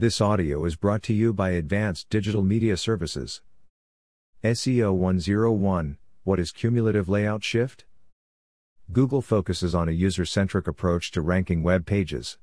This 0.00 0.22
audio 0.22 0.64
is 0.64 0.76
brought 0.76 1.02
to 1.02 1.12
you 1.12 1.34
by 1.34 1.50
Advanced 1.50 2.08
Digital 2.08 2.42
Media 2.42 2.78
Services. 2.78 3.42
SEO 4.42 4.94
101 4.94 5.98
What 6.24 6.40
is 6.40 6.52
cumulative 6.52 7.06
layout 7.06 7.44
shift? 7.44 7.84
Google 8.90 9.20
focuses 9.20 9.74
on 9.74 9.90
a 9.90 9.92
user 9.92 10.24
centric 10.24 10.66
approach 10.66 11.10
to 11.10 11.20
ranking 11.20 11.62
web 11.62 11.84
pages. 11.84 12.38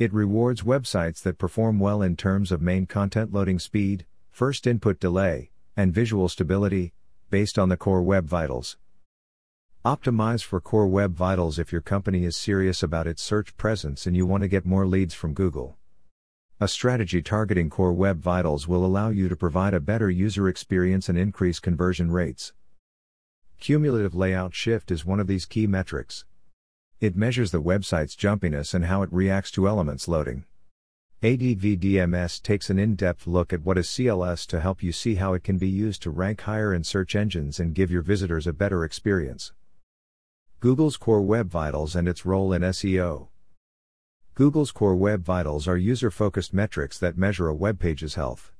It 0.00 0.12
rewards 0.12 0.62
websites 0.62 1.22
that 1.22 1.38
perform 1.38 1.78
well 1.78 2.02
in 2.02 2.16
terms 2.16 2.50
of 2.50 2.60
main 2.60 2.86
content 2.86 3.32
loading 3.32 3.60
speed, 3.60 4.04
first 4.32 4.66
input 4.66 4.98
delay, 4.98 5.52
and 5.76 5.94
visual 5.94 6.28
stability, 6.28 6.94
based 7.30 7.60
on 7.60 7.68
the 7.68 7.76
core 7.76 8.02
web 8.02 8.26
vitals. 8.26 8.76
Optimize 9.84 10.42
for 10.42 10.60
core 10.60 10.88
web 10.88 11.14
vitals 11.14 11.60
if 11.60 11.70
your 11.70 11.80
company 11.80 12.24
is 12.24 12.34
serious 12.34 12.82
about 12.82 13.06
its 13.06 13.22
search 13.22 13.56
presence 13.56 14.04
and 14.04 14.16
you 14.16 14.26
want 14.26 14.42
to 14.42 14.48
get 14.48 14.66
more 14.66 14.84
leads 14.84 15.14
from 15.14 15.32
Google. 15.32 15.78
A 16.62 16.68
strategy 16.68 17.20
targeting 17.22 17.68
core 17.70 17.92
web 17.92 18.20
vitals 18.20 18.68
will 18.68 18.86
allow 18.86 19.08
you 19.08 19.28
to 19.28 19.34
provide 19.34 19.74
a 19.74 19.80
better 19.80 20.08
user 20.08 20.46
experience 20.46 21.08
and 21.08 21.18
increase 21.18 21.58
conversion 21.58 22.12
rates. 22.12 22.52
Cumulative 23.58 24.14
layout 24.14 24.54
shift 24.54 24.92
is 24.92 25.04
one 25.04 25.18
of 25.18 25.26
these 25.26 25.44
key 25.44 25.66
metrics. 25.66 26.24
It 27.00 27.16
measures 27.16 27.50
the 27.50 27.60
website's 27.60 28.14
jumpiness 28.14 28.74
and 28.74 28.84
how 28.84 29.02
it 29.02 29.12
reacts 29.12 29.50
to 29.52 29.66
elements 29.66 30.06
loading. 30.06 30.44
ADVDMS 31.20 32.40
takes 32.40 32.70
an 32.70 32.78
in 32.78 32.94
depth 32.94 33.26
look 33.26 33.52
at 33.52 33.62
what 33.62 33.76
is 33.76 33.88
CLS 33.88 34.46
to 34.46 34.60
help 34.60 34.84
you 34.84 34.92
see 34.92 35.16
how 35.16 35.34
it 35.34 35.42
can 35.42 35.58
be 35.58 35.68
used 35.68 36.00
to 36.02 36.12
rank 36.12 36.42
higher 36.42 36.72
in 36.72 36.84
search 36.84 37.16
engines 37.16 37.58
and 37.58 37.74
give 37.74 37.90
your 37.90 38.02
visitors 38.02 38.46
a 38.46 38.52
better 38.52 38.84
experience. 38.84 39.52
Google's 40.60 40.96
Core 40.96 41.22
Web 41.22 41.50
Vitals 41.50 41.96
and 41.96 42.06
its 42.06 42.24
role 42.24 42.52
in 42.52 42.62
SEO. 42.62 43.30
Google's 44.34 44.72
Core 44.72 44.96
Web 44.96 45.22
Vitals 45.22 45.68
are 45.68 45.76
user 45.76 46.10
focused 46.10 46.54
metrics 46.54 46.98
that 46.98 47.18
measure 47.18 47.48
a 47.48 47.54
web 47.54 47.78
page's 47.78 48.14
health. 48.14 48.50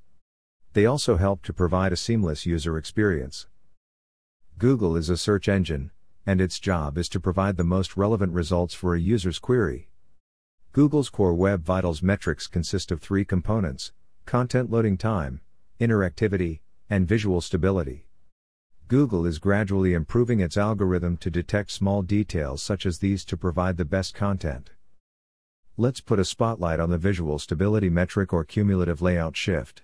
They 0.75 0.85
also 0.85 1.17
help 1.17 1.41
to 1.45 1.55
provide 1.55 1.95
a 1.95 1.97
seamless 1.97 2.45
user 2.45 2.77
experience. 2.77 3.47
Google 4.59 4.97
is 4.97 5.09
a 5.09 5.17
search 5.17 5.49
engine, 5.49 5.91
and 6.27 6.43
its 6.43 6.61
job 6.61 6.99
is 6.99 7.09
to 7.09 7.19
provide 7.19 7.57
the 7.57 7.65
most 7.65 7.97
relevant 7.97 8.35
results 8.35 8.75
for 8.75 8.95
a 8.95 9.01
user's 9.01 9.39
query. 9.39 9.89
Google's 10.73 11.09
Core 11.09 11.33
Web 11.33 11.65
Vitals 11.65 12.03
metrics 12.03 12.47
consist 12.47 12.93
of 12.93 13.01
three 13.01 13.25
components 13.25 13.93
content 14.27 14.71
loading 14.71 14.99
time, 14.99 15.41
interactivity, 15.81 16.61
and 16.91 17.09
visual 17.09 17.41
stability. 17.41 18.09
Google 18.89 19.25
is 19.25 19.39
gradually 19.39 19.95
improving 19.95 20.41
its 20.41 20.59
algorithm 20.59 21.17
to 21.17 21.31
detect 21.31 21.71
small 21.71 22.03
details 22.03 22.63
such 22.63 22.85
as 22.85 22.99
these 22.99 23.25
to 23.25 23.39
provide 23.39 23.79
the 23.79 23.87
best 23.87 24.15
content. 24.15 24.73
Let's 25.79 26.03
put 26.03 26.19
a 26.19 26.25
spotlight 26.27 26.81
on 26.81 26.91
the 26.91 26.99
visual 26.99 27.39
stability 27.39 27.89
metric 27.89 28.35
or 28.35 28.45
cumulative 28.45 29.01
layout 29.01 29.39
shift. 29.39 29.81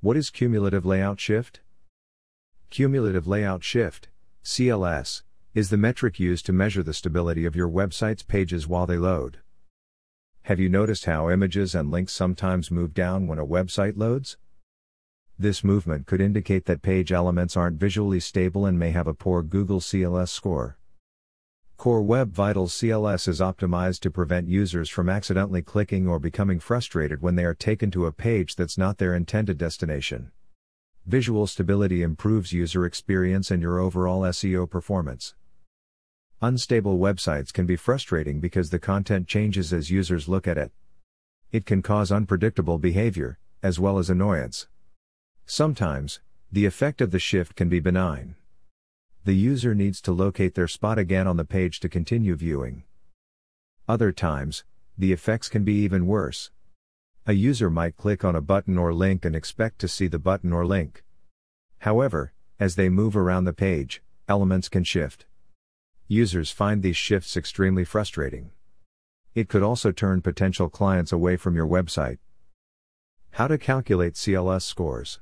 What 0.00 0.16
is 0.16 0.30
cumulative 0.30 0.86
layout 0.86 1.20
shift? 1.20 1.60
Cumulative 2.70 3.26
layout 3.26 3.62
shift, 3.62 4.08
CLS, 4.42 5.24
is 5.54 5.68
the 5.68 5.76
metric 5.76 6.18
used 6.18 6.46
to 6.46 6.54
measure 6.54 6.82
the 6.82 6.94
stability 6.94 7.44
of 7.44 7.54
your 7.54 7.68
website's 7.68 8.22
pages 8.22 8.66
while 8.66 8.86
they 8.86 8.96
load. 8.96 9.40
Have 10.44 10.58
you 10.58 10.70
noticed 10.70 11.04
how 11.04 11.28
images 11.28 11.74
and 11.74 11.90
links 11.90 12.14
sometimes 12.14 12.70
move 12.70 12.94
down 12.94 13.26
when 13.26 13.38
a 13.38 13.44
website 13.46 13.98
loads? 13.98 14.38
This 15.38 15.62
movement 15.62 16.06
could 16.06 16.22
indicate 16.22 16.64
that 16.64 16.80
page 16.80 17.12
elements 17.12 17.58
aren't 17.58 17.78
visually 17.78 18.20
stable 18.20 18.64
and 18.64 18.78
may 18.78 18.92
have 18.92 19.06
a 19.06 19.12
poor 19.12 19.42
Google 19.42 19.80
CLS 19.80 20.30
score. 20.30 20.78
Core 21.78 22.02
Web 22.02 22.32
Vitals 22.32 22.74
CLS 22.74 23.28
is 23.28 23.38
optimized 23.38 24.00
to 24.00 24.10
prevent 24.10 24.48
users 24.48 24.90
from 24.90 25.08
accidentally 25.08 25.62
clicking 25.62 26.08
or 26.08 26.18
becoming 26.18 26.58
frustrated 26.58 27.22
when 27.22 27.36
they 27.36 27.44
are 27.44 27.54
taken 27.54 27.88
to 27.92 28.06
a 28.06 28.12
page 28.12 28.56
that's 28.56 28.76
not 28.76 28.98
their 28.98 29.14
intended 29.14 29.58
destination. 29.58 30.32
Visual 31.06 31.46
stability 31.46 32.02
improves 32.02 32.52
user 32.52 32.84
experience 32.84 33.52
and 33.52 33.62
your 33.62 33.78
overall 33.78 34.22
SEO 34.22 34.68
performance. 34.68 35.36
Unstable 36.42 36.98
websites 36.98 37.52
can 37.52 37.64
be 37.64 37.76
frustrating 37.76 38.40
because 38.40 38.70
the 38.70 38.80
content 38.80 39.28
changes 39.28 39.72
as 39.72 39.88
users 39.88 40.28
look 40.28 40.48
at 40.48 40.58
it. 40.58 40.72
It 41.52 41.64
can 41.64 41.80
cause 41.80 42.10
unpredictable 42.10 42.78
behavior, 42.78 43.38
as 43.62 43.78
well 43.78 43.98
as 43.98 44.10
annoyance. 44.10 44.66
Sometimes, 45.46 46.18
the 46.50 46.66
effect 46.66 47.00
of 47.00 47.12
the 47.12 47.20
shift 47.20 47.54
can 47.54 47.68
be 47.68 47.78
benign. 47.78 48.34
The 49.28 49.34
user 49.34 49.74
needs 49.74 50.00
to 50.00 50.12
locate 50.12 50.54
their 50.54 50.66
spot 50.66 50.98
again 50.98 51.26
on 51.26 51.36
the 51.36 51.44
page 51.44 51.80
to 51.80 51.88
continue 51.90 52.34
viewing. 52.34 52.84
Other 53.86 54.10
times, 54.10 54.64
the 54.96 55.12
effects 55.12 55.50
can 55.50 55.64
be 55.64 55.74
even 55.74 56.06
worse. 56.06 56.50
A 57.26 57.34
user 57.34 57.68
might 57.68 57.98
click 57.98 58.24
on 58.24 58.34
a 58.34 58.40
button 58.40 58.78
or 58.78 58.94
link 58.94 59.26
and 59.26 59.36
expect 59.36 59.80
to 59.80 59.86
see 59.86 60.06
the 60.06 60.18
button 60.18 60.50
or 60.50 60.64
link. 60.64 61.04
However, 61.80 62.32
as 62.58 62.76
they 62.76 62.88
move 62.88 63.18
around 63.18 63.44
the 63.44 63.52
page, 63.52 64.02
elements 64.30 64.70
can 64.70 64.82
shift. 64.82 65.26
Users 66.06 66.50
find 66.50 66.82
these 66.82 66.96
shifts 66.96 67.36
extremely 67.36 67.84
frustrating. 67.84 68.52
It 69.34 69.50
could 69.50 69.62
also 69.62 69.92
turn 69.92 70.22
potential 70.22 70.70
clients 70.70 71.12
away 71.12 71.36
from 71.36 71.54
your 71.54 71.66
website. 71.66 72.16
How 73.32 73.46
to 73.46 73.58
calculate 73.58 74.14
CLS 74.14 74.62
scores. 74.62 75.20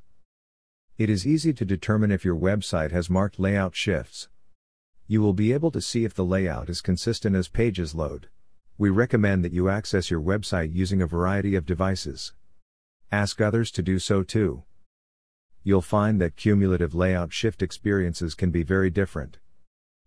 It 0.99 1.11
is 1.11 1.27
easy 1.27 1.53
to 1.53 1.67
determine 1.67 2.11
if 2.11 2.25
your 2.25 2.37
website 2.37 2.91
has 2.91 3.11
marked 3.11 3.39
layout 3.39 3.77
shifts. 3.77 4.29
You 5.07 5.21
will 5.21 5.34
be 5.34 5.53
able 5.53 5.71
to 5.73 5.83
see 5.83 6.07
if 6.07 6.15
the 6.15 6.25
layout 6.25 6.71
is 6.71 6.81
consistent 6.81 7.37
as 7.37 7.49
pages 7.49 7.95
load. 7.95 8.29
We 8.79 8.89
recommend 8.89 9.45
that 9.45 9.53
you 9.53 9.69
access 9.69 10.11
your 10.11 10.23
website 10.23 10.75
using 10.75 11.03
a 11.03 11.07
variety 11.07 11.55
of 11.55 11.67
devices. 11.67 12.33
Ask 13.12 13.43
others 13.43 13.71
to 13.73 13.83
do 13.83 13.99
so 13.99 14.23
too. 14.23 14.62
You'll 15.62 15.83
find 15.83 16.19
that 16.23 16.34
cumulative 16.34 16.95
layout 16.95 17.31
shift 17.31 17.61
experiences 17.61 18.34
can 18.34 18.51
be 18.51 18.63
very 18.63 18.89
different. 18.89 19.37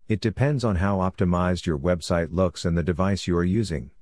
It 0.08 0.20
depends 0.20 0.64
on 0.64 0.76
how 0.76 0.98
optimized 0.98 1.66
your 1.66 1.78
website 1.78 2.32
looks 2.32 2.64
and 2.64 2.76
the 2.76 2.82
device 2.82 3.28
you 3.28 3.36
are 3.36 3.44
using. 3.44 3.92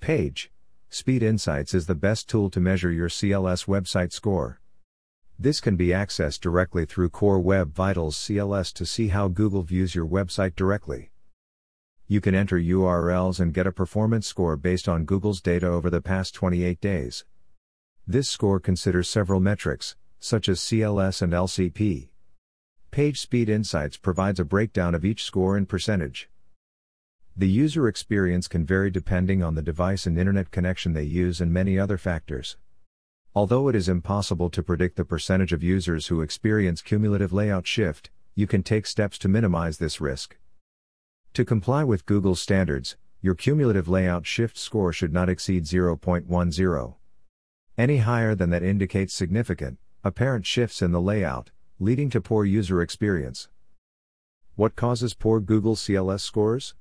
Page 0.00 0.52
Speed 0.90 1.22
Insights 1.22 1.72
is 1.72 1.86
the 1.86 1.94
best 1.94 2.28
tool 2.28 2.50
to 2.50 2.60
measure 2.60 2.92
your 2.92 3.08
CLS 3.08 3.66
website 3.66 4.12
score. 4.12 4.60
This 5.38 5.60
can 5.60 5.76
be 5.76 5.88
accessed 5.88 6.40
directly 6.40 6.86
through 6.86 7.10
Core 7.10 7.38
Web 7.38 7.74
Vitals 7.74 8.16
CLS 8.16 8.72
to 8.72 8.86
see 8.86 9.08
how 9.08 9.28
Google 9.28 9.62
views 9.62 9.94
your 9.94 10.06
website 10.06 10.56
directly. 10.56 11.10
You 12.06 12.22
can 12.22 12.34
enter 12.34 12.56
URLs 12.56 13.38
and 13.38 13.52
get 13.52 13.66
a 13.66 13.72
performance 13.72 14.26
score 14.26 14.56
based 14.56 14.88
on 14.88 15.04
Google's 15.04 15.42
data 15.42 15.66
over 15.66 15.90
the 15.90 16.00
past 16.00 16.32
28 16.34 16.80
days. 16.80 17.26
This 18.06 18.30
score 18.30 18.58
considers 18.58 19.10
several 19.10 19.40
metrics, 19.40 19.94
such 20.20 20.48
as 20.48 20.60
CLS 20.60 21.20
and 21.20 21.34
LCP. 21.34 22.08
Page 22.90 23.20
Speed 23.20 23.50
Insights 23.50 23.98
provides 23.98 24.40
a 24.40 24.44
breakdown 24.44 24.94
of 24.94 25.04
each 25.04 25.22
score 25.22 25.58
in 25.58 25.66
percentage. 25.66 26.30
The 27.36 27.48
user 27.48 27.88
experience 27.88 28.48
can 28.48 28.64
vary 28.64 28.90
depending 28.90 29.42
on 29.42 29.54
the 29.54 29.60
device 29.60 30.06
and 30.06 30.18
internet 30.18 30.50
connection 30.50 30.94
they 30.94 31.02
use 31.02 31.42
and 31.42 31.52
many 31.52 31.78
other 31.78 31.98
factors. 31.98 32.56
Although 33.36 33.68
it 33.68 33.76
is 33.76 33.86
impossible 33.86 34.48
to 34.48 34.62
predict 34.62 34.96
the 34.96 35.04
percentage 35.04 35.52
of 35.52 35.62
users 35.62 36.06
who 36.06 36.22
experience 36.22 36.80
cumulative 36.80 37.34
layout 37.34 37.66
shift, 37.66 38.08
you 38.34 38.46
can 38.46 38.62
take 38.62 38.86
steps 38.86 39.18
to 39.18 39.28
minimize 39.28 39.76
this 39.76 40.00
risk. 40.00 40.38
To 41.34 41.44
comply 41.44 41.84
with 41.84 42.06
Google's 42.06 42.40
standards, 42.40 42.96
your 43.20 43.34
cumulative 43.34 43.88
layout 43.88 44.24
shift 44.26 44.56
score 44.56 44.90
should 44.90 45.12
not 45.12 45.28
exceed 45.28 45.64
0.10. 45.64 46.94
Any 47.76 47.98
higher 47.98 48.34
than 48.34 48.48
that 48.48 48.62
indicates 48.62 49.12
significant, 49.12 49.76
apparent 50.02 50.46
shifts 50.46 50.80
in 50.80 50.92
the 50.92 51.00
layout, 51.02 51.50
leading 51.78 52.08
to 52.08 52.22
poor 52.22 52.46
user 52.46 52.80
experience. 52.80 53.50
What 54.54 54.76
causes 54.76 55.12
poor 55.12 55.40
Google 55.40 55.76
CLS 55.76 56.20
scores? 56.20 56.74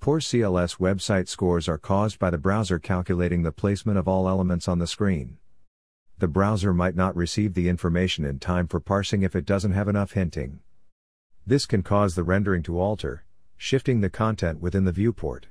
Poor 0.00 0.18
CLS 0.18 0.78
website 0.78 1.28
scores 1.28 1.68
are 1.68 1.76
caused 1.76 2.18
by 2.18 2.30
the 2.30 2.38
browser 2.38 2.78
calculating 2.78 3.42
the 3.42 3.52
placement 3.52 3.98
of 3.98 4.08
all 4.08 4.30
elements 4.30 4.66
on 4.66 4.78
the 4.78 4.86
screen. 4.86 5.36
The 6.22 6.28
browser 6.28 6.72
might 6.72 6.94
not 6.94 7.16
receive 7.16 7.54
the 7.54 7.68
information 7.68 8.24
in 8.24 8.38
time 8.38 8.68
for 8.68 8.78
parsing 8.78 9.24
if 9.24 9.34
it 9.34 9.44
doesn't 9.44 9.72
have 9.72 9.88
enough 9.88 10.12
hinting. 10.12 10.60
This 11.44 11.66
can 11.66 11.82
cause 11.82 12.14
the 12.14 12.22
rendering 12.22 12.62
to 12.62 12.78
alter, 12.78 13.24
shifting 13.56 14.00
the 14.02 14.08
content 14.08 14.60
within 14.60 14.84
the 14.84 14.92
viewport. 14.92 15.48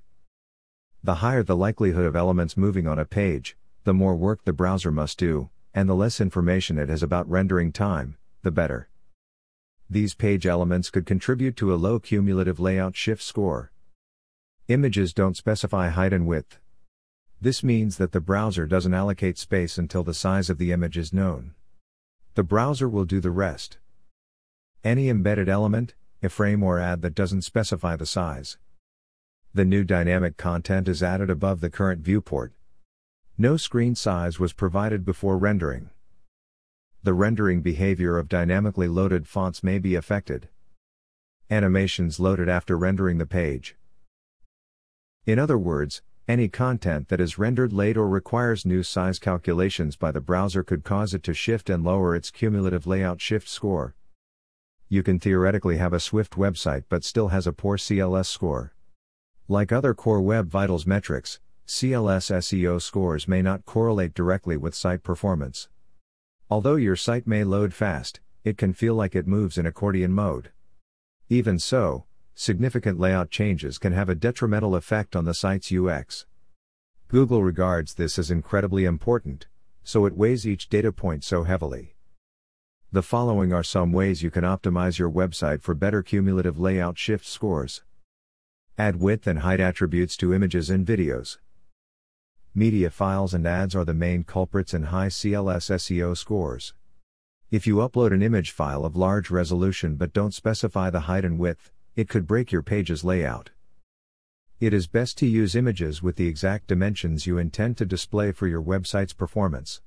The 1.04 1.16
higher 1.16 1.44
the 1.44 1.58
likelihood 1.58 2.06
of 2.06 2.16
elements 2.16 2.56
moving 2.56 2.88
on 2.88 2.98
a 2.98 3.04
page, 3.04 3.58
the 3.84 3.94
more 3.94 4.16
work 4.16 4.46
the 4.46 4.54
browser 4.54 4.94
must 4.94 5.20
do, 5.20 5.50
and 5.74 5.90
the 5.90 5.94
less 5.94 6.22
information 6.22 6.78
it 6.78 6.88
has 6.88 7.04
about 7.04 7.30
rendering 7.30 7.74
time, 7.74 8.16
the 8.42 8.50
better. 8.50 8.88
These 9.90 10.14
page 10.14 10.46
elements 10.46 10.90
could 10.90 11.06
contribute 11.06 11.58
to 11.58 11.74
a 11.74 11.76
low 11.76 12.00
cumulative 12.00 12.62
layout 12.62 12.96
shift 12.96 13.24
score. 13.24 13.74
Images 14.70 15.14
don't 15.14 15.36
specify 15.36 15.90
height 15.90 16.14
and 16.14 16.26
width. 16.26 16.61
This 17.42 17.64
means 17.64 17.98
that 17.98 18.12
the 18.12 18.22
browser 18.22 18.68
doesn't 18.68 18.94
allocate 18.94 19.40
space 19.40 19.80
until 19.80 20.04
the 20.04 20.14
size 20.14 20.52
of 20.52 20.60
the 20.60 20.72
image 20.72 20.96
is 20.96 21.12
known. 21.12 21.56
The 22.36 22.44
browser 22.44 22.88
will 22.88 23.04
do 23.04 23.20
the 23.20 23.32
rest. 23.32 23.80
Any 24.84 25.10
embedded 25.10 25.50
element, 25.50 25.96
iframe 26.22 26.62
or 26.62 26.80
ad 26.80 27.02
that 27.02 27.16
doesn't 27.16 27.42
specify 27.42 27.96
the 27.96 28.06
size. 28.06 28.60
The 29.56 29.66
new 29.66 29.84
dynamic 29.84 30.38
content 30.38 30.88
is 30.88 31.02
added 31.02 31.32
above 31.32 31.62
the 31.62 31.72
current 31.72 32.02
viewport. 32.02 32.54
No 33.40 33.58
screen 33.58 33.96
size 33.96 34.40
was 34.40 34.54
provided 34.54 35.04
before 35.04 35.36
rendering. 35.36 35.90
The 37.02 37.16
rendering 37.16 37.62
behavior 37.62 38.20
of 38.20 38.30
dynamically 38.30 38.88
loaded 38.88 39.28
fonts 39.28 39.64
may 39.64 39.80
be 39.80 39.96
affected. 39.96 40.48
Animations 41.50 42.20
loaded 42.20 42.48
after 42.48 42.78
rendering 42.78 43.18
the 43.18 43.26
page. 43.26 43.76
In 45.26 45.40
other 45.40 45.58
words, 45.58 46.04
any 46.28 46.48
content 46.48 47.10
that 47.10 47.20
is 47.20 47.38
rendered 47.38 47.74
late 47.74 47.98
or 47.98 48.08
requires 48.08 48.66
new 48.66 48.84
size 48.84 49.20
calculations 49.20 49.96
by 49.96 50.12
the 50.12 50.22
browser 50.22 50.64
could 50.64 50.84
cause 50.84 51.14
it 51.14 51.24
to 51.24 51.34
shift 51.34 51.70
and 51.70 51.84
lower 51.84 52.16
its 52.16 52.32
cumulative 52.32 52.86
layout 52.86 53.20
shift 53.20 53.50
score. 53.50 53.96
You 54.88 55.04
can 55.04 55.20
theoretically 55.20 55.78
have 55.78 55.94
a 55.94 56.00
Swift 56.00 56.34
website 56.34 56.84
but 56.90 57.04
still 57.04 57.30
has 57.30 57.48
a 57.48 57.54
poor 57.54 57.78
CLS 57.78 58.28
score. 58.28 58.74
Like 59.48 59.72
other 59.72 59.94
core 59.94 60.22
Web 60.22 60.48
Vitals 60.48 60.86
metrics, 60.86 61.40
CLS 61.68 62.32
SEO 62.32 62.82
scores 62.82 63.28
may 63.28 63.42
not 63.42 63.66
correlate 63.66 64.14
directly 64.14 64.58
with 64.58 64.76
site 64.76 65.04
performance. 65.04 65.70
Although 66.50 66.76
your 66.76 66.98
site 66.98 67.26
may 67.26 67.44
load 67.44 67.74
fast, 67.74 68.20
it 68.44 68.58
can 68.58 68.74
feel 68.74 68.94
like 68.94 69.16
it 69.16 69.28
moves 69.28 69.58
in 69.58 69.66
accordion 69.66 70.12
mode. 70.12 70.52
Even 71.30 71.58
so, 71.58 72.04
significant 72.42 73.00
layout 73.00 73.30
changes 73.30 73.78
can 73.78 73.94
have 73.94 74.10
a 74.10 74.16
detrimental 74.16 74.74
effect 74.74 75.16
on 75.16 75.26
the 75.26 75.34
site's 75.34 75.72
UX. 75.72 76.26
Google 77.08 77.44
regards 77.44 77.94
this 77.94 78.18
as 78.18 78.32
incredibly 78.32 78.84
important, 78.84 79.46
so 79.84 80.08
it 80.08 80.18
weighs 80.18 80.48
each 80.48 80.68
data 80.68 80.92
point 80.92 81.24
so 81.24 81.44
heavily. 81.44 81.94
The 82.92 83.04
following 83.04 83.54
are 83.54 83.62
some 83.62 83.92
ways 83.92 84.24
you 84.24 84.32
can 84.32 84.44
optimize 84.44 84.98
your 84.98 85.12
website 85.12 85.62
for 85.62 85.76
better 85.76 86.02
cumulative 86.02 86.60
layout 86.60 86.98
shift 86.98 87.28
scores. 87.28 87.84
Add 88.76 88.96
width 88.96 89.28
and 89.28 89.40
height 89.40 89.60
attributes 89.60 90.18
to 90.18 90.34
images 90.34 90.72
and 90.72 90.84
videos. 90.84 91.38
Media 92.56 92.90
files 92.90 93.36
and 93.36 93.46
ads 93.46 93.76
are 93.76 93.86
the 93.86 93.94
main 93.94 94.24
culprits 94.24 94.74
in 94.74 94.86
high 94.86 95.10
CLS 95.10 95.70
SEO 95.70 96.18
scores. 96.18 96.74
If 97.52 97.68
you 97.68 97.76
upload 97.76 98.12
an 98.12 98.24
image 98.24 98.50
file 98.50 98.84
of 98.84 98.96
large 98.96 99.30
resolution 99.30 99.96
but 99.96 100.12
don't 100.12 100.34
specify 100.34 100.90
the 100.90 101.02
height 101.02 101.24
and 101.24 101.38
width, 101.38 101.72
it 101.96 102.08
could 102.08 102.26
break 102.26 102.52
your 102.52 102.62
page's 102.62 103.04
layout. 103.04 103.50
It 104.60 104.74
is 104.74 104.88
best 104.88 105.18
to 105.18 105.26
use 105.26 105.56
images 105.56 106.02
with 106.02 106.16
the 106.16 106.28
exact 106.28 106.68
dimensions 106.68 107.26
you 107.26 107.38
intend 107.38 107.78
to 107.78 107.86
display 107.86 108.32
for 108.32 108.48
your 108.48 108.62
website's 108.62 109.14
performance. 109.14 109.82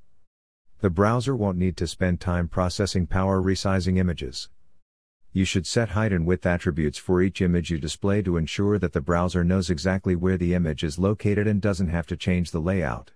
The 0.81 0.91
browser 0.91 1.35
won't 1.35 1.57
need 1.57 1.77
to 1.79 1.87
spend 1.87 2.21
time 2.21 2.49
processing 2.49 3.07
power 3.07 3.41
resizing 3.41 3.97
images. 3.97 4.51
You 5.33 5.45
should 5.45 5.67
set 5.67 5.91
height 5.91 6.13
and 6.13 6.27
width 6.27 6.45
attributes 6.45 6.99
for 6.99 7.23
each 7.23 7.41
image 7.41 7.71
you 7.71 7.79
display 7.79 8.21
to 8.23 8.37
ensure 8.37 8.79
that 8.79 8.93
the 8.93 9.01
browser 9.01 9.43
knows 9.43 9.71
exactly 9.71 10.15
where 10.15 10.37
the 10.37 10.55
image 10.55 10.85
is 10.85 10.99
located 10.99 11.47
and 11.47 11.61
doesn't 11.61 11.89
have 11.89 12.07
to 12.09 12.17
change 12.17 12.51
the 12.51 12.61
layout. 12.61 13.13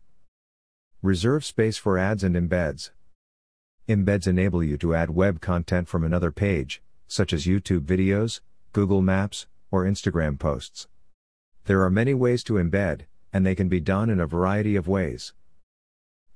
Reserve 1.03 1.45
space 1.45 1.77
for 1.77 1.99
ads 1.99 2.25
and 2.25 2.35
embeds. 2.35 2.91
Embeds 3.89 4.27
enable 4.27 4.65
you 4.65 4.77
to 4.79 4.95
add 4.95 5.11
web 5.11 5.41
content 5.41 5.89
from 5.89 6.03
another 6.03 6.33
page, 6.33 6.83
such 7.07 7.33
as 7.33 7.47
YouTube 7.47 7.83
videos, 7.83 8.41
Google 8.73 9.03
Maps, 9.03 9.47
or 9.71 9.85
Instagram 9.85 10.39
posts. 10.39 10.89
There 11.65 11.83
are 11.83 11.91
many 11.91 12.15
ways 12.15 12.43
to 12.45 12.55
embed, 12.55 13.03
and 13.33 13.45
they 13.45 13.55
can 13.55 13.69
be 13.69 13.81
done 13.81 14.11
in 14.11 14.21
a 14.21 14.27
variety 14.27 14.77
of 14.77 14.89
ways. 14.89 15.33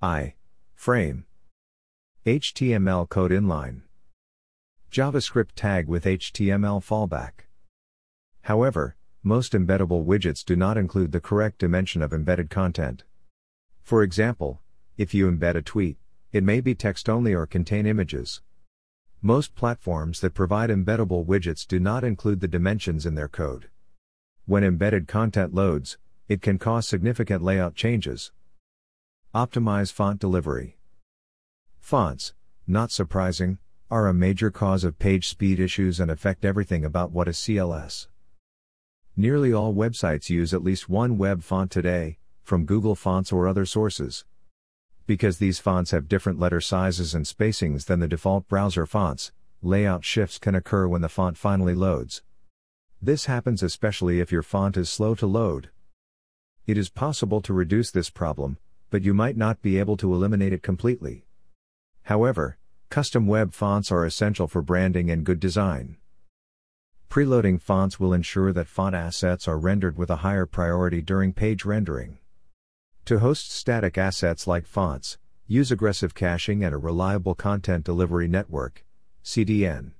I. 0.00 0.34
Frame. 0.74 1.26
HTML 2.26 3.08
code 3.08 3.30
inline. 3.30 3.82
JavaScript 4.90 5.50
tag 5.56 5.88
with 5.88 6.04
HTML 6.04 6.84
fallback. 6.84 7.46
However, 8.42 8.96
most 9.22 9.52
embeddable 9.52 10.04
widgets 10.04 10.44
do 10.44 10.56
not 10.56 10.76
include 10.76 11.12
the 11.12 11.20
correct 11.20 11.58
dimension 11.58 12.02
of 12.02 12.12
embedded 12.12 12.50
content. 12.50 13.04
For 13.82 14.02
example, 14.02 14.60
if 14.96 15.14
you 15.14 15.30
embed 15.30 15.54
a 15.54 15.62
tweet, 15.62 15.96
it 16.32 16.42
may 16.42 16.60
be 16.60 16.74
text 16.74 17.08
only 17.08 17.34
or 17.34 17.46
contain 17.46 17.86
images. 17.86 18.40
Most 19.24 19.54
platforms 19.54 20.18
that 20.18 20.34
provide 20.34 20.68
embeddable 20.68 21.24
widgets 21.24 21.64
do 21.64 21.78
not 21.78 22.02
include 22.02 22.40
the 22.40 22.48
dimensions 22.48 23.06
in 23.06 23.14
their 23.14 23.28
code. 23.28 23.68
When 24.46 24.64
embedded 24.64 25.06
content 25.06 25.54
loads, 25.54 25.96
it 26.28 26.42
can 26.42 26.58
cause 26.58 26.88
significant 26.88 27.40
layout 27.40 27.76
changes. 27.76 28.32
Optimize 29.32 29.92
font 29.92 30.18
delivery. 30.18 30.76
Fonts, 31.78 32.34
not 32.66 32.90
surprising, 32.90 33.58
are 33.92 34.08
a 34.08 34.14
major 34.14 34.50
cause 34.50 34.82
of 34.82 34.98
page 34.98 35.28
speed 35.28 35.60
issues 35.60 36.00
and 36.00 36.10
affect 36.10 36.44
everything 36.44 36.84
about 36.84 37.12
what 37.12 37.28
is 37.28 37.36
CLS. 37.36 38.08
Nearly 39.16 39.52
all 39.52 39.72
websites 39.72 40.30
use 40.30 40.52
at 40.52 40.64
least 40.64 40.88
one 40.88 41.16
web 41.16 41.44
font 41.44 41.70
today, 41.70 42.18
from 42.42 42.64
Google 42.64 42.96
Fonts 42.96 43.30
or 43.30 43.46
other 43.46 43.66
sources. 43.66 44.24
Because 45.12 45.36
these 45.36 45.58
fonts 45.58 45.90
have 45.90 46.08
different 46.08 46.40
letter 46.40 46.62
sizes 46.62 47.14
and 47.14 47.26
spacings 47.26 47.84
than 47.84 48.00
the 48.00 48.08
default 48.08 48.48
browser 48.48 48.86
fonts, 48.86 49.30
layout 49.60 50.06
shifts 50.06 50.38
can 50.38 50.54
occur 50.54 50.88
when 50.88 51.02
the 51.02 51.08
font 51.10 51.36
finally 51.36 51.74
loads. 51.74 52.22
This 53.02 53.26
happens 53.26 53.62
especially 53.62 54.20
if 54.20 54.32
your 54.32 54.42
font 54.42 54.74
is 54.78 54.88
slow 54.88 55.14
to 55.16 55.26
load. 55.26 55.68
It 56.66 56.78
is 56.78 56.88
possible 56.88 57.42
to 57.42 57.52
reduce 57.52 57.90
this 57.90 58.08
problem, 58.08 58.56
but 58.88 59.02
you 59.02 59.12
might 59.12 59.36
not 59.36 59.60
be 59.60 59.78
able 59.78 59.98
to 59.98 60.14
eliminate 60.14 60.54
it 60.54 60.62
completely. 60.62 61.26
However, 62.04 62.56
Custom 62.88 63.26
web 63.26 63.52
fonts 63.52 63.92
are 63.92 64.06
essential 64.06 64.48
for 64.48 64.62
branding 64.62 65.10
and 65.10 65.26
good 65.26 65.40
design. 65.40 65.98
Preloading 67.10 67.60
fonts 67.60 68.00
will 68.00 68.14
ensure 68.14 68.50
that 68.54 68.66
font 68.66 68.94
assets 68.94 69.46
are 69.46 69.58
rendered 69.58 69.98
with 69.98 70.08
a 70.08 70.24
higher 70.24 70.46
priority 70.46 71.02
during 71.02 71.34
page 71.34 71.66
rendering. 71.66 72.16
To 73.06 73.18
host 73.18 73.50
static 73.50 73.98
assets 73.98 74.46
like 74.46 74.64
fonts, 74.64 75.18
use 75.48 75.72
aggressive 75.72 76.14
caching 76.14 76.62
and 76.62 76.72
a 76.72 76.78
reliable 76.78 77.34
content 77.34 77.84
delivery 77.84 78.28
network, 78.28 78.84
CDN. 79.24 79.90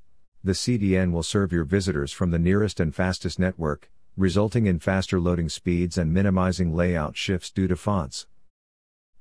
The 0.45 0.53
CDN 0.53 1.11
will 1.11 1.25
serve 1.25 1.51
your 1.51 1.65
visitors 1.65 2.13
from 2.13 2.31
the 2.31 2.39
nearest 2.39 2.79
and 2.79 2.95
fastest 2.95 3.41
network, 3.41 3.91
resulting 4.17 4.67
in 4.67 4.79
faster 4.79 5.19
loading 5.19 5.49
speeds 5.49 5.99
and 5.99 6.15
minimizing 6.15 6.77
layout 6.77 7.17
shifts 7.17 7.51
due 7.51 7.67
to 7.67 7.75
fonts. 7.75 8.29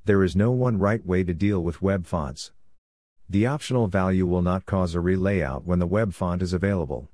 There 0.05 0.23
is 0.23 0.35
no 0.35 0.51
one 0.51 0.77
right 0.77 1.03
way 1.03 1.23
to 1.23 1.33
deal 1.33 1.63
with 1.63 1.81
web 1.81 2.05
fonts. 2.05 2.51
The 3.27 3.47
optional 3.47 3.87
value 3.87 4.27
will 4.27 4.43
not 4.43 4.67
cause 4.67 4.93
a 4.93 4.99
relayout 4.99 5.63
when 5.63 5.79
the 5.79 5.87
web 5.87 6.13
font 6.13 6.43
is 6.43 6.53
available. 6.53 7.09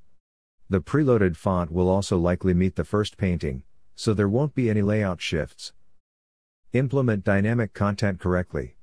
The 0.69 0.81
preloaded 0.81 1.37
font 1.37 1.71
will 1.71 1.87
also 1.87 2.17
likely 2.17 2.53
meet 2.53 2.75
the 2.75 2.83
first 2.83 3.15
painting, 3.15 3.63
so 3.95 4.13
there 4.13 4.27
won't 4.27 4.53
be 4.53 4.69
any 4.69 4.81
layout 4.81 5.21
shifts. 5.21 5.71
Implement 6.73 7.23
dynamic 7.23 7.73
content 7.73 8.19
correctly. 8.19 8.75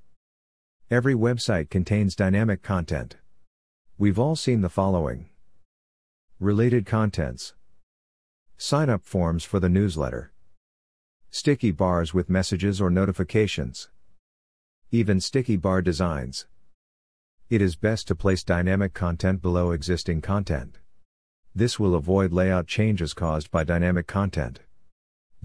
Every 0.90 1.14
website 1.14 1.68
contains 1.68 2.16
dynamic 2.16 2.62
content. 2.62 3.18
We've 3.98 4.18
all 4.18 4.36
seen 4.36 4.62
the 4.62 4.70
following 4.70 5.28
Related 6.40 6.86
contents, 6.86 7.52
Sign 8.56 8.88
up 8.88 9.04
forms 9.04 9.44
for 9.44 9.60
the 9.60 9.68
newsletter, 9.68 10.32
Sticky 11.30 11.72
bars 11.72 12.14
with 12.14 12.30
messages 12.30 12.80
or 12.80 12.88
notifications, 12.88 13.90
even 14.90 15.20
sticky 15.20 15.58
bar 15.58 15.82
designs. 15.82 16.46
It 17.50 17.60
is 17.60 17.76
best 17.76 18.08
to 18.08 18.14
place 18.14 18.42
dynamic 18.42 18.94
content 18.94 19.42
below 19.42 19.72
existing 19.72 20.22
content. 20.22 20.78
This 21.54 21.78
will 21.78 21.94
avoid 21.94 22.32
layout 22.32 22.66
changes 22.66 23.12
caused 23.12 23.50
by 23.50 23.62
dynamic 23.62 24.06
content. 24.06 24.60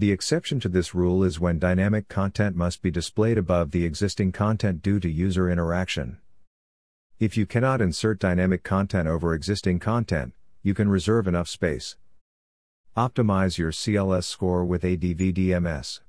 The 0.00 0.12
exception 0.12 0.60
to 0.60 0.70
this 0.70 0.94
rule 0.94 1.22
is 1.22 1.38
when 1.38 1.58
dynamic 1.58 2.08
content 2.08 2.56
must 2.56 2.80
be 2.80 2.90
displayed 2.90 3.36
above 3.36 3.70
the 3.70 3.84
existing 3.84 4.32
content 4.32 4.80
due 4.80 4.98
to 4.98 5.10
user 5.10 5.50
interaction. 5.50 6.16
If 7.18 7.36
you 7.36 7.44
cannot 7.44 7.82
insert 7.82 8.18
dynamic 8.18 8.62
content 8.62 9.08
over 9.08 9.34
existing 9.34 9.78
content, 9.78 10.32
you 10.62 10.72
can 10.72 10.88
reserve 10.88 11.28
enough 11.28 11.48
space. 11.48 11.98
Optimize 12.96 13.58
your 13.58 13.72
CLS 13.72 14.24
score 14.24 14.64
with 14.64 14.84
ADVDMS. 14.84 16.00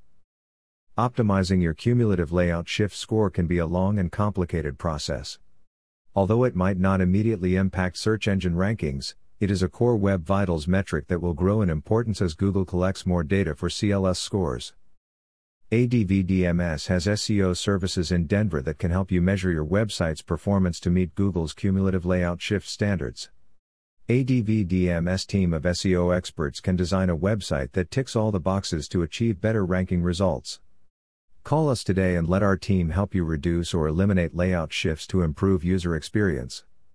Optimizing 0.97 1.61
your 1.61 1.73
cumulative 1.73 2.31
layout 2.31 2.69
shift 2.69 2.95
score 2.95 3.29
can 3.29 3.45
be 3.45 3.57
a 3.57 3.65
long 3.65 3.99
and 3.99 4.09
complicated 4.09 4.79
process. 4.79 5.37
Although 6.15 6.45
it 6.45 6.55
might 6.55 6.79
not 6.79 7.01
immediately 7.01 7.57
impact 7.57 7.97
search 7.97 8.29
engine 8.29 8.55
rankings, 8.55 9.15
it 9.41 9.49
is 9.49 9.63
a 9.63 9.67
core 9.67 9.95
Web 9.95 10.23
Vitals 10.23 10.67
metric 10.67 11.07
that 11.07 11.19
will 11.19 11.33
grow 11.33 11.63
in 11.63 11.69
importance 11.71 12.21
as 12.21 12.35
Google 12.35 12.63
collects 12.63 13.07
more 13.07 13.23
data 13.23 13.55
for 13.55 13.69
CLS 13.69 14.17
scores. 14.17 14.73
ADVDMS 15.71 16.85
has 16.85 17.07
SEO 17.07 17.57
services 17.57 18.11
in 18.11 18.27
Denver 18.27 18.61
that 18.61 18.77
can 18.77 18.91
help 18.91 19.11
you 19.11 19.19
measure 19.19 19.49
your 19.49 19.65
website's 19.65 20.21
performance 20.21 20.79
to 20.81 20.91
meet 20.91 21.15
Google's 21.15 21.53
cumulative 21.53 22.05
layout 22.05 22.39
shift 22.39 22.69
standards. 22.69 23.31
ADVDMS 24.07 25.25
team 25.25 25.55
of 25.55 25.63
SEO 25.63 26.15
experts 26.15 26.59
can 26.59 26.75
design 26.75 27.09
a 27.09 27.17
website 27.17 27.71
that 27.71 27.89
ticks 27.89 28.15
all 28.15 28.31
the 28.31 28.39
boxes 28.39 28.87
to 28.89 29.01
achieve 29.01 29.41
better 29.41 29.65
ranking 29.65 30.03
results. 30.03 30.59
Call 31.43 31.67
us 31.67 31.83
today 31.83 32.15
and 32.15 32.29
let 32.29 32.43
our 32.43 32.57
team 32.57 32.91
help 32.91 33.15
you 33.15 33.23
reduce 33.23 33.73
or 33.73 33.87
eliminate 33.87 34.35
layout 34.35 34.71
shifts 34.71 35.07
to 35.07 35.23
improve 35.23 35.63
user 35.63 35.95
experience. 35.95 36.63